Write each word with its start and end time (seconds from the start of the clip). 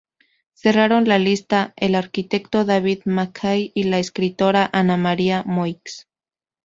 Cerraron 0.55 1.07
la 1.07 1.19
lista 1.19 1.73
el 1.75 1.93
arquitecto 1.93 2.65
David 2.65 3.03
Mackay 3.05 3.71
y 3.75 3.83
la 3.83 3.99
escritora 3.99 4.67
Ana 4.73 4.97
María 4.97 5.43
Moix. 5.45 6.07